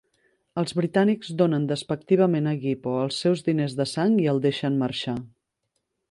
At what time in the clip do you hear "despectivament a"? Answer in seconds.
1.71-2.53